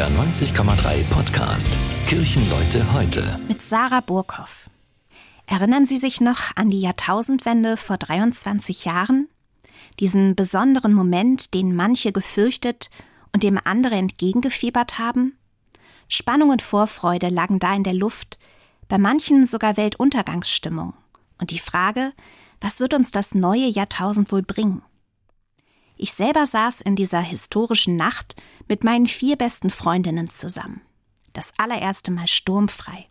[0.00, 1.68] NDR 90,3 Podcast
[2.06, 3.38] Kirchenleute heute.
[3.48, 4.70] Mit Sarah Burkhoff.
[5.44, 9.28] Erinnern Sie sich noch an die Jahrtausendwende vor 23 Jahren?
[9.98, 12.88] Diesen besonderen Moment, den manche gefürchtet
[13.34, 15.36] und dem andere entgegengefiebert haben?
[16.08, 18.38] Spannung und Vorfreude lagen da in der Luft,
[18.88, 20.94] bei manchen sogar Weltuntergangsstimmung.
[21.38, 22.14] Und die Frage,
[22.58, 24.80] was wird uns das neue Jahrtausend wohl bringen?
[26.02, 28.34] Ich selber saß in dieser historischen Nacht
[28.66, 30.80] mit meinen vier besten Freundinnen zusammen.
[31.34, 33.06] Das allererste Mal sturmfrei.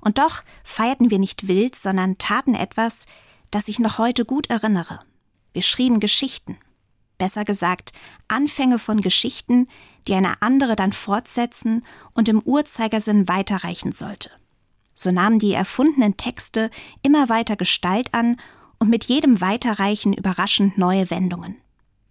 [0.00, 3.04] Und doch feierten wir nicht wild, sondern taten etwas,
[3.50, 5.00] das ich noch heute gut erinnere.
[5.52, 6.56] Wir schrieben Geschichten.
[7.18, 7.92] Besser gesagt,
[8.28, 9.68] Anfänge von Geschichten,
[10.08, 14.30] die eine andere dann fortsetzen und im Uhrzeigersinn weiterreichen sollte.
[14.94, 16.70] So nahmen die erfundenen Texte
[17.02, 18.40] immer weiter Gestalt an
[18.78, 21.60] und mit jedem Weiterreichen überraschend neue Wendungen.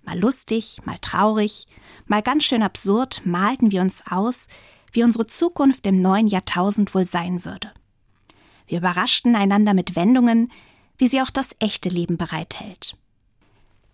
[0.06, 1.66] Mal lustig, mal traurig,
[2.06, 4.48] mal ganz schön absurd malten wir uns aus,
[4.92, 7.72] wie unsere Zukunft im neuen Jahrtausend wohl sein würde.
[8.68, 10.52] Wir überraschten einander mit Wendungen,
[10.98, 12.98] wie sie auch das echte Leben bereithält.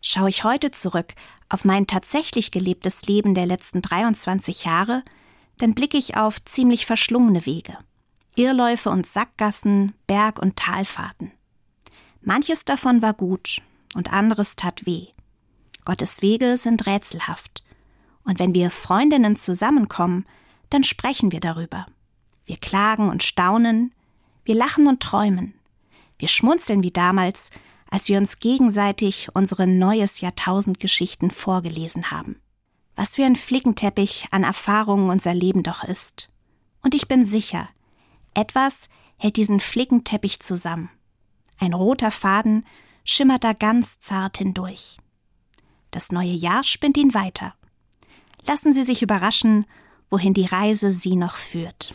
[0.01, 1.13] Schaue ich heute zurück
[1.47, 5.03] auf mein tatsächlich gelebtes Leben der letzten 23 Jahre,
[5.57, 7.77] dann blicke ich auf ziemlich verschlungene Wege.
[8.35, 11.31] Irrläufe und Sackgassen, Berg- und Talfahrten.
[12.21, 13.61] Manches davon war gut
[13.93, 15.07] und anderes tat weh.
[15.85, 17.63] Gottes Wege sind rätselhaft.
[18.23, 20.25] Und wenn wir Freundinnen zusammenkommen,
[20.69, 21.85] dann sprechen wir darüber.
[22.45, 23.93] Wir klagen und staunen,
[24.45, 25.53] wir lachen und träumen.
[26.17, 27.49] Wir schmunzeln wie damals,
[27.89, 32.41] als wir uns gegenseitig unsere neues Jahrtausend Geschichten vorgelesen haben.
[32.95, 36.31] Was für ein Flickenteppich an Erfahrungen unser Leben doch ist.
[36.81, 37.69] Und ich bin sicher,
[38.33, 40.89] etwas hält diesen Flickenteppich zusammen.
[41.59, 42.65] Ein roter Faden
[43.03, 44.97] schimmert da ganz zart hindurch.
[45.91, 47.53] Das neue Jahr spinnt ihn weiter.
[48.47, 49.65] Lassen Sie sich überraschen,
[50.09, 51.93] wohin die Reise Sie noch führt.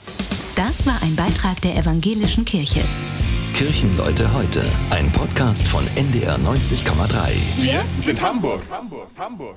[0.55, 2.85] Das war ein Beitrag der Evangelischen Kirche.
[3.55, 7.63] Kirchenleute heute, ein Podcast von NDR 90,3.
[7.63, 8.63] Wir sind Hamburg.
[8.71, 9.57] Hamburg, Hamburg.